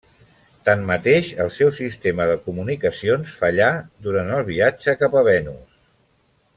[0.69, 3.69] Tanmateix el seu sistema de comunicacions fallà
[4.07, 5.79] durant el viatge cap a Venus.